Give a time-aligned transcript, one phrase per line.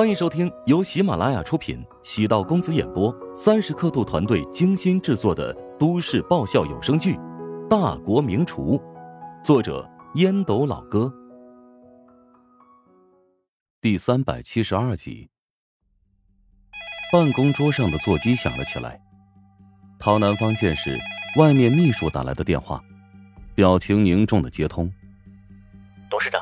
[0.00, 7.16] 欢迎收听由喜马拉雅出品、喜道公子演播、三十刻度团队精心制作的都市爆笑有声剧
[7.68, 8.78] 《大国名厨》，
[9.44, 11.12] 作者烟斗老哥，
[13.82, 15.28] 第三百七十二集。
[17.12, 18.98] 办公桌上的座机响了起来，
[19.98, 20.98] 陶南方见是
[21.36, 22.82] 外面秘书打来的电话，
[23.54, 24.90] 表情凝重的接通。
[26.08, 26.40] 董事长，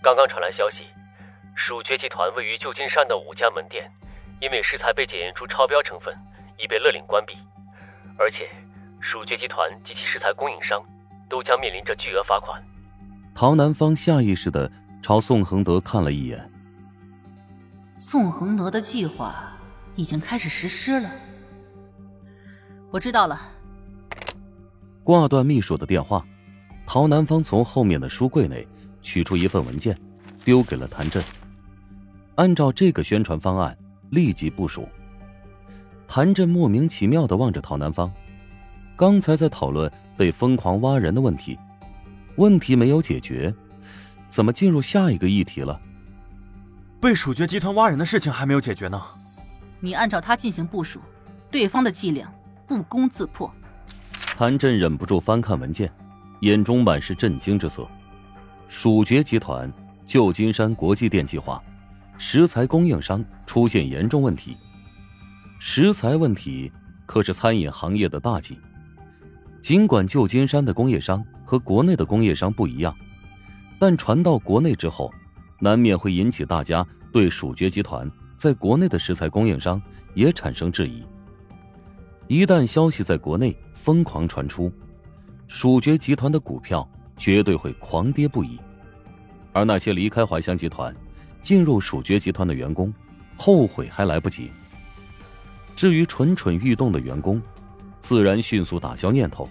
[0.00, 0.86] 刚刚传来消息。
[1.60, 3.84] 蜀爵集团位于旧金山的五家门店，
[4.40, 6.16] 因为食材被检验出超标成分，
[6.58, 7.34] 已被勒令关闭。
[8.18, 8.48] 而且，
[8.98, 10.82] 鼠爵集团及其食材供应商
[11.28, 12.62] 都将面临着巨额罚款。
[13.34, 16.50] 陶南方下意识的朝宋恒德看了一眼。
[17.98, 19.52] 宋恒德的计划
[19.96, 21.10] 已经开始实施了。
[22.90, 23.38] 我知道了。
[25.04, 26.24] 挂断秘书的电话，
[26.86, 28.66] 陶南方从后面的书柜内
[29.02, 29.96] 取出一份文件，
[30.42, 31.22] 丢给了谭震。
[32.36, 33.76] 按照这个宣传方案，
[34.10, 34.88] 立即部署。
[36.08, 38.10] 谭震莫名其妙的望着陶南方，
[38.96, 41.58] 刚才在讨论被疯狂挖人的问题，
[42.36, 43.54] 问题没有解决，
[44.28, 45.80] 怎么进入下一个议题了？
[47.00, 49.00] 被鼠爵集团挖人的事情还没有解决呢。
[49.78, 51.00] 你按照他进行部署，
[51.50, 52.30] 对方的伎俩
[52.66, 53.50] 不攻自破。
[54.36, 55.90] 谭震忍不住翻看文件，
[56.40, 57.86] 眼中满是震惊之色。
[58.68, 59.72] 鼠爵集团
[60.04, 61.62] 旧金山国际电计划。
[62.22, 64.54] 食材供应商出现严重问题，
[65.58, 66.70] 食材问题
[67.06, 68.58] 可是餐饮行业的大忌。
[69.62, 72.94] 尽管旧金山的工业商和国内的工业商不一样，
[73.78, 75.10] 但传到国内之后，
[75.60, 79.80] 难免会引起大家对蜀爵集团在国内的食材供应商
[80.12, 81.02] 也产生质疑。
[82.28, 84.70] 一旦消息在国内疯狂传出，
[85.48, 88.60] 蜀爵集团的股票绝对会狂跌不已，
[89.54, 90.94] 而那些离开怀香集团。
[91.42, 92.92] 进入蜀爵集团的员工，
[93.36, 94.50] 后悔还来不及。
[95.74, 97.40] 至于蠢蠢欲动的员工，
[98.00, 99.48] 自然迅速打消念头。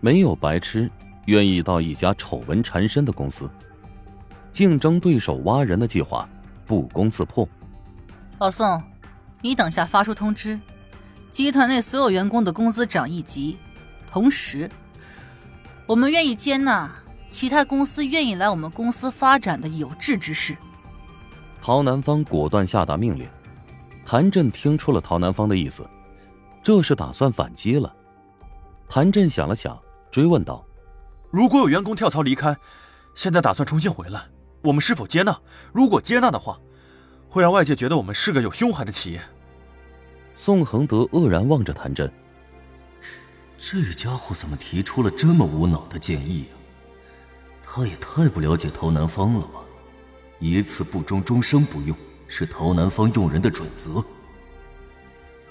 [0.00, 0.90] 没有白痴
[1.24, 3.48] 愿意到一家丑闻缠身的公司。
[4.52, 6.28] 竞争对手挖人的计划
[6.64, 7.48] 不攻自破。
[8.38, 8.82] 老宋，
[9.40, 10.58] 你等下发出通知，
[11.30, 13.56] 集团内所有员工的工资涨一级，
[14.10, 14.70] 同时，
[15.86, 16.90] 我们愿意接纳
[17.28, 20.56] 其他公司愿意来我们公司发展的有志之士。
[21.60, 23.28] 陶南方果断下达命令，
[24.04, 25.84] 谭震听出了陶南方的意思，
[26.62, 27.94] 这是打算反击了。
[28.88, 29.76] 谭震想了想，
[30.10, 30.64] 追问道
[31.30, 32.56] ：“如果有员工跳槽离开，
[33.14, 34.22] 现在打算重新回来，
[34.62, 35.36] 我们是否接纳？
[35.72, 36.58] 如果接纳的话，
[37.28, 39.20] 会让外界觉得我们是个有胸怀的企业。”
[40.36, 42.12] 宋恒德愕然望着谭震，
[43.58, 46.54] 这家伙怎么提出了这么无脑的建议啊？
[47.66, 49.60] 他也太不了解陶南方了吧？
[50.38, 51.96] 一次不忠，终生不用，
[52.28, 54.04] 是陶南方用人的准则。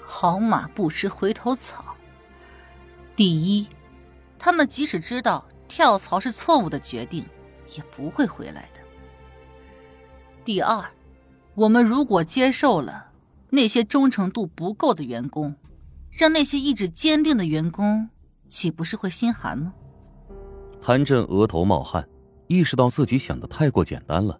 [0.04, 1.94] 好马不吃回头草。
[3.16, 3.66] 第一，
[4.38, 7.24] 他们即使知道跳槽是错误的决定，
[7.76, 8.80] 也不会回来的。
[10.44, 10.84] 第二，
[11.54, 13.10] 我们如果接受了
[13.50, 15.56] 那些忠诚度不够的员工，
[16.10, 18.08] 让那些意志坚定的员工，
[18.48, 19.74] 岂不是会心寒吗？
[20.80, 22.08] 谭震额头冒汗，
[22.46, 24.38] 意识到自己想的太过简单了。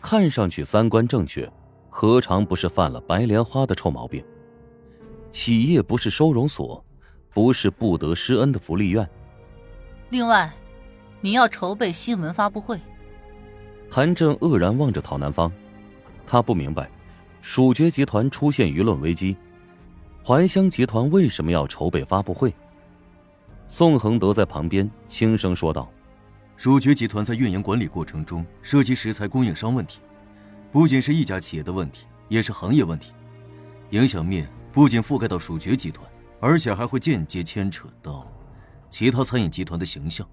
[0.00, 1.50] 看上去三观正确，
[1.90, 4.24] 何尝不是犯了白莲花的臭毛病？
[5.30, 6.82] 企业不是收容所，
[7.34, 9.08] 不是不得施恩的福利院。
[10.10, 10.50] 另外，
[11.20, 12.80] 你要筹备新闻发布会。
[13.90, 15.52] 韩正愕然望着陶南方，
[16.26, 16.90] 他不明白，
[17.42, 19.36] 蜀爵集团出现舆论危机，
[20.24, 22.54] 怀香集团为什么要筹备发布会？
[23.66, 25.90] 宋恒德在旁边轻声说道。
[26.58, 30.00] 蜀爵集团在运营管理过程中涉及食材供应商问题，
[30.72, 33.12] 不仅是一家企业的问题，也是行业问题，
[33.90, 36.04] 影响面不仅覆盖到蜀爵集团，
[36.40, 38.26] 而且还会间接牵扯到
[38.90, 40.28] 其他餐饮集团的形象。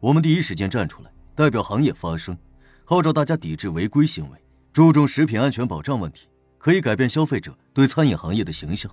[0.00, 2.36] 我们第一时间站出来，代表行业发声，
[2.84, 4.38] 号召大家抵制违规行为，
[4.72, 6.26] 注重食品安全保障问题，
[6.58, 8.90] 可以改变消费者对餐饮行业的形象，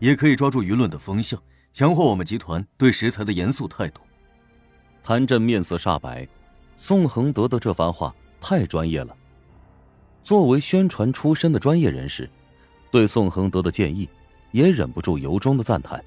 [0.00, 1.40] 也可以抓住舆论的风向，
[1.72, 4.00] 强化我们集团对食材的严肃态度。
[5.02, 6.26] 谭震面色煞白，
[6.76, 9.16] 宋恒德的这番话太专业了。
[10.22, 12.28] 作为宣传出身的专业人士，
[12.90, 14.08] 对宋恒德的建议
[14.52, 16.04] 也忍不住由衷的赞叹。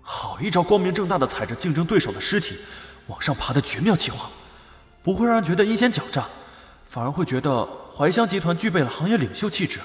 [0.00, 2.56] 好一招光明正大的踩着竞争对手的尸体
[3.06, 4.30] 往上爬的绝妙计划，
[5.02, 6.26] 不会让人觉得阴险狡诈，
[6.88, 9.80] 反而会觉得怀香集团具备了行业领袖气质。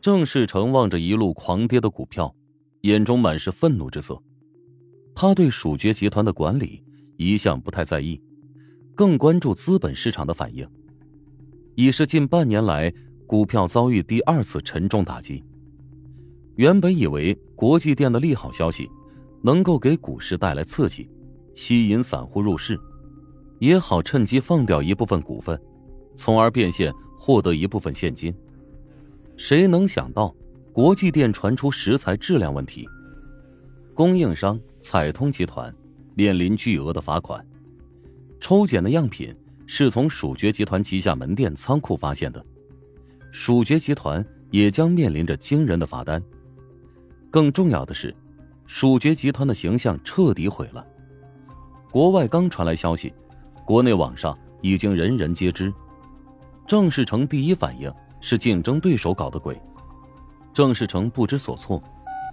[0.00, 2.34] 郑世成望着一路狂跌的股票，
[2.82, 4.22] 眼中满是愤怒之色。
[5.14, 6.84] 他对蜀爵集团的管理。
[7.18, 8.20] 一向不太在意，
[8.94, 10.66] 更关注资本市场的反应。
[11.74, 12.92] 已是近半年来
[13.26, 15.44] 股票遭遇第二次沉重打击。
[16.54, 18.88] 原本以为国际店的利好消息
[19.42, 21.10] 能够给股市带来刺激，
[21.54, 22.78] 吸引散户入市，
[23.58, 25.60] 也好趁机放掉一部分股份，
[26.16, 28.32] 从而变现获得一部分现金。
[29.36, 30.32] 谁能想到，
[30.72, 32.88] 国际店传出食材质量问题，
[33.92, 35.74] 供应商彩通集团
[36.18, 37.46] 面临巨额的罚款。
[38.40, 39.32] 抽检的样品
[39.68, 42.44] 是从蜀爵集团旗下门店仓库发现的，
[43.30, 46.20] 蜀爵集团也将面临着惊人的罚单。
[47.30, 48.12] 更重要的是，
[48.66, 50.84] 蜀爵集团的形象彻底毁了。
[51.92, 53.14] 国外刚传来消息，
[53.64, 55.72] 国内网上已经人人皆知。
[56.66, 57.88] 郑世成第一反应。
[58.20, 59.56] 是竞争对手搞的鬼，
[60.52, 61.80] 郑世成不知所措，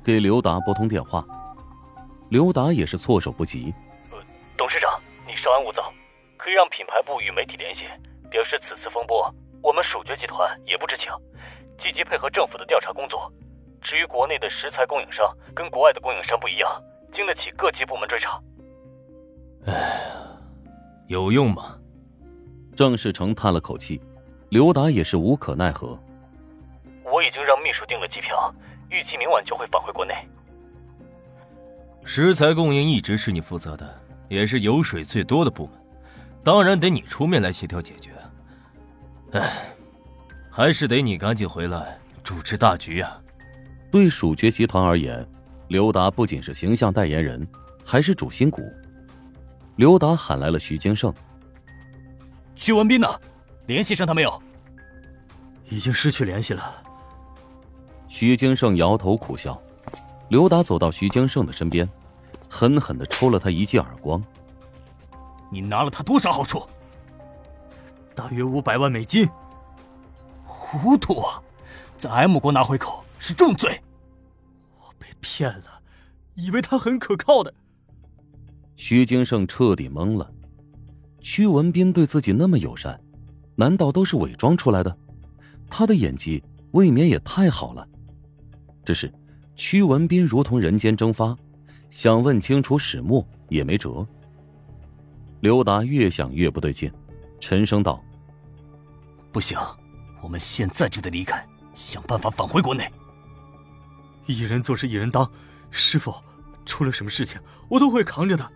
[0.04, 1.24] 给刘达拨通电话。
[2.30, 3.74] 刘达也是措手不及。
[4.12, 4.18] 呃，
[4.58, 5.94] 董事长，你稍安勿躁，
[6.38, 7.84] 可以让品牌部与媒体联系，
[8.30, 11.12] 表示此次风波我们蜀爵集团也不知情，
[11.80, 13.32] 积极配合政府的调查工作。
[13.82, 16.82] 至于国内的食材供应商跟国外的供应商不一样，
[17.14, 18.42] 经得起各级部门追查。
[19.68, 19.74] 哎，
[21.08, 21.78] 有用吗？
[22.76, 24.02] 郑世成叹了口气。
[24.50, 25.98] 刘达也是无可奈何。
[27.04, 28.54] 我已经让秘书订了机票，
[28.90, 30.14] 预计明晚就会返回国内。
[32.06, 35.74] 食材供应一直是你负责的，也是油水最多的部门，
[36.44, 38.12] 当然得你出面来协调解决。
[39.32, 39.76] 哎，
[40.52, 43.20] 还是得你赶紧回来主持大局啊！
[43.92, 45.28] 对蜀爵集团而言，
[45.68, 47.46] 刘达不仅是形象代言人，
[47.84, 48.62] 还是主心骨。
[49.76, 51.14] 刘达喊来了徐金胜。
[52.56, 53.08] 徐文斌呢？
[53.66, 54.42] 联系上他没有？
[55.70, 56.84] 已经失去联系了。
[58.08, 59.60] 徐金胜摇头苦笑。
[60.30, 61.88] 刘达走到徐金胜的身边，
[62.50, 64.24] 狠狠的抽了他一记耳光。
[65.52, 66.68] 你拿了他多少好处？
[68.16, 69.28] 大约五百万美金。
[70.44, 71.42] 糊涂啊！
[71.98, 73.80] 在 M 国拿回扣是重罪。
[74.78, 75.82] 我被骗了，
[76.34, 77.54] 以为他很可靠的。
[78.76, 80.30] 徐金胜彻底懵了。
[81.22, 83.00] 屈文斌对自己那么友善。
[83.56, 84.98] 难道都是伪装出来的？
[85.70, 87.88] 他的演技未免也太好了。
[88.84, 89.14] 只是，
[89.56, 91.36] 屈文斌如同人间蒸发，
[91.90, 94.06] 想问清楚始末也没辙。
[95.40, 96.92] 刘达越想越不对劲，
[97.40, 98.04] 沉声道
[99.32, 99.58] ：“不行，
[100.22, 102.86] 我们现在就得离开，想办法返回国内。
[104.26, 105.30] 一人做事一人当，
[105.72, 106.14] 师傅，
[106.66, 108.52] 出了什么事情，我都会扛着的。”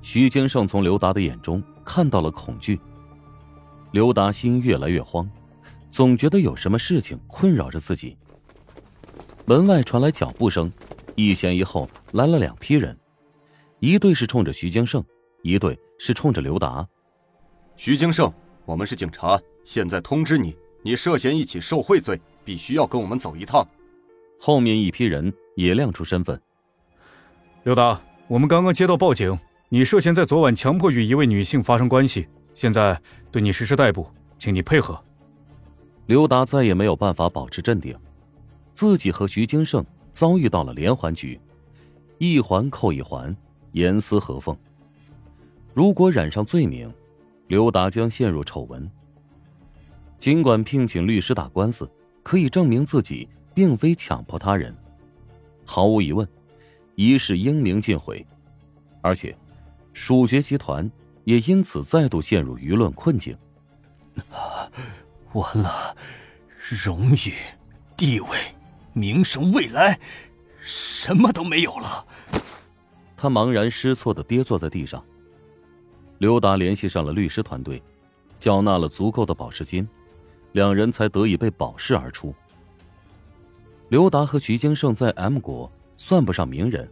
[0.00, 2.80] 徐金胜从刘达的眼中看到了恐惧。
[3.90, 5.28] 刘达心越来越慌，
[5.90, 8.16] 总觉得有什么事情困扰着自己。
[9.48, 10.70] 门外传来脚步声，
[11.14, 12.94] 一前一后来了两批人，
[13.80, 15.02] 一队是冲着徐京胜，
[15.40, 16.86] 一队是冲着刘达。
[17.74, 18.30] 徐京胜，
[18.66, 23.66] 我们是警察，现在通知你，你涉嫌一起受贿罪，必须要跟我们走一趟。
[24.38, 26.38] 后面一批人也亮出身份。
[27.62, 29.38] 刘达，我们刚刚接到报警，
[29.70, 32.28] 你涉嫌在昨晚强迫与一位女性发生关系。
[32.52, 33.00] 现在
[33.32, 35.02] 对你实施逮捕，请你配合。
[36.04, 37.96] 刘达再也没有办法保持镇定，
[38.78, 39.84] 自己和徐金胜
[40.14, 41.40] 遭遇到了连环局，
[42.18, 43.36] 一环扣一环，
[43.72, 44.56] 严丝合缝。
[45.74, 46.88] 如果染上罪名，
[47.48, 48.88] 刘达将陷入丑闻。
[50.16, 51.90] 尽管聘请律师打官司
[52.22, 54.72] 可以证明自己并非强迫他人，
[55.64, 56.28] 毫无疑问，
[56.94, 58.24] 一世英名尽毁，
[59.00, 59.36] 而且
[59.92, 60.88] 蜀爵集团。
[61.24, 63.36] 也因此再度陷入舆论困境。
[65.32, 65.96] 完了，
[66.84, 67.34] 荣誉、
[67.96, 68.28] 地位、
[68.98, 69.98] 名声、未来，
[70.60, 72.04] 什么都没有了。
[73.16, 75.02] 他茫然失措的跌坐在地上。
[76.18, 77.82] 刘达联系上了律师团队，
[78.38, 79.88] 缴纳了足够的保释金，
[80.52, 82.34] 两人才得以被保释而出。
[83.88, 86.90] 刘达和徐金胜在 M 国算不上名人，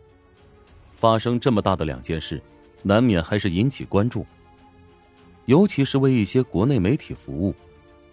[0.97, 2.41] 发生这么大的两件事。
[2.83, 4.25] 难免还是引起关注，
[5.47, 7.53] 尤其是为一些国内媒体服务、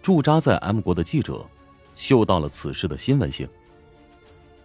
[0.02, 1.46] 驻扎在 M 国的记者，
[1.94, 3.48] 嗅到了此事的新闻性。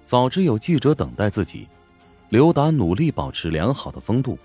[0.10, 1.68] 早知有记者等待自己，
[2.30, 4.40] 刘达努力保持良好的风度，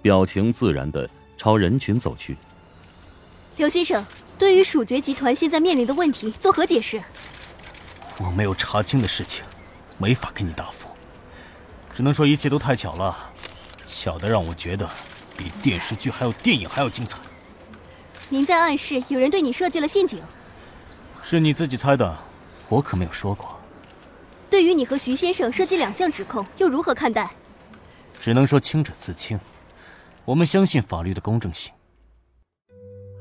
[0.00, 2.34] 表情自然的朝人群走去。
[3.58, 4.02] 刘先生，
[4.38, 7.02] 对于蜀爵集团现在面临的问题，作何解释？
[8.16, 9.44] 我没有查清的事情，
[9.98, 10.88] 没法给你答复，
[11.94, 13.14] 只能说一切都太巧了。
[13.84, 14.88] 巧的让我觉得，
[15.36, 17.18] 比电视剧还有电影还要精彩。
[18.30, 20.22] 您在暗示有人对你设计了陷阱？
[21.22, 22.18] 是你自己猜的，
[22.70, 23.55] 我可没有说过。
[24.56, 27.30] 对于你和徐先生涉及两项指控，又如何看待？
[28.18, 29.38] 只能说清者自清。
[30.24, 31.70] 我们相信法律的公正性。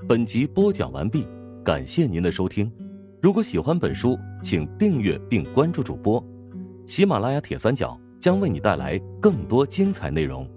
[0.08, 1.28] 本集播讲完毕，
[1.62, 2.72] 感谢您的收听。
[3.22, 6.26] 如果喜欢本书，请订阅并关注主播。
[6.88, 10.50] 喜马拉雅铁三角将为你带来更多精彩内容。